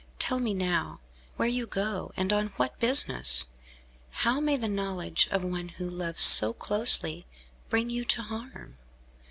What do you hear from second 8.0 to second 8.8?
to harm?"